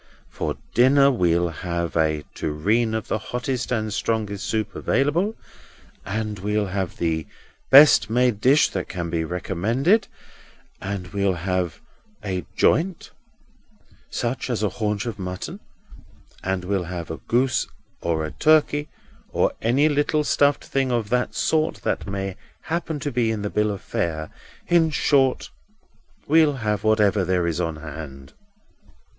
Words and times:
For 0.31 0.57
dinner 0.73 1.11
we'll 1.11 1.49
have 1.49 1.95
a 1.95 2.23
tureen 2.33 2.95
of 2.95 3.07
the 3.07 3.19
hottest 3.19 3.71
and 3.71 3.93
strongest 3.93 4.47
soup 4.47 4.73
available, 4.75 5.35
and 6.07 6.39
we'll 6.39 6.65
have 6.69 6.97
the 6.97 7.27
best 7.69 8.09
made 8.09 8.41
dish 8.41 8.67
that 8.69 8.89
can 8.89 9.11
be 9.11 9.23
recommended, 9.23 10.07
and 10.81 11.09
we'll 11.09 11.35
have 11.45 11.81
a 12.25 12.47
joint 12.57 13.11
(such 14.09 14.49
as 14.49 14.63
a 14.63 14.69
haunch 14.69 15.05
of 15.05 15.19
mutton), 15.19 15.59
and 16.43 16.65
we'll 16.65 16.85
have 16.85 17.11
a 17.11 17.17
goose, 17.27 17.67
or 18.01 18.25
a 18.25 18.31
turkey, 18.31 18.89
or 19.31 19.51
any 19.61 19.87
little 19.87 20.23
stuffed 20.23 20.63
thing 20.65 20.91
of 20.91 21.09
that 21.09 21.35
sort 21.35 21.75
that 21.83 22.07
may 22.07 22.35
happen 22.61 22.99
to 23.01 23.11
be 23.11 23.29
in 23.29 23.43
the 23.43 23.51
bill 23.51 23.69
of 23.69 23.81
fare—in 23.81 24.89
short, 24.89 25.51
we'll 26.27 26.53
have 26.53 26.83
whatever 26.83 27.23
there 27.23 27.45
is 27.45 27.61
on 27.61 27.75
hand." 27.75 28.33